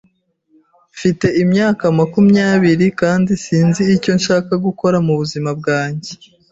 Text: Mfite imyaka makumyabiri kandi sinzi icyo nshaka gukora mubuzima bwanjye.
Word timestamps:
Mfite 0.95 1.27
imyaka 1.43 1.83
makumyabiri 1.99 2.87
kandi 3.01 3.31
sinzi 3.43 3.81
icyo 3.95 4.11
nshaka 4.19 4.51
gukora 4.65 4.97
mubuzima 5.05 5.49
bwanjye. 5.59 6.11